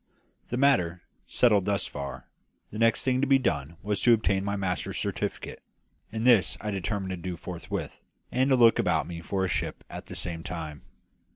The 0.49 0.57
matter 0.57 1.03
settled 1.27 1.65
thus 1.65 1.85
far, 1.85 2.27
the 2.71 2.79
next 2.79 3.03
thing 3.03 3.21
to 3.21 3.27
be 3.27 3.37
done 3.37 3.77
was 3.83 4.01
to 4.01 4.15
obtain 4.15 4.43
my 4.43 4.55
master's 4.55 4.97
certificate; 4.97 5.61
and 6.11 6.25
this 6.25 6.57
I 6.59 6.71
determined 6.71 7.11
to 7.11 7.17
do 7.17 7.37
forthwith, 7.37 8.01
and 8.31 8.49
to 8.49 8.55
look 8.55 8.79
about 8.79 9.05
me 9.05 9.21
for 9.21 9.45
a 9.45 9.47
ship 9.47 9.83
at 9.91 10.07
the 10.07 10.15
same 10.15 10.41
time. 10.41 10.81